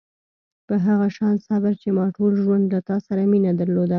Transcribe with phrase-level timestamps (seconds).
[0.67, 3.89] په هغه شان صبر چې ما ټول ژوند له تا سره مینه درلوده.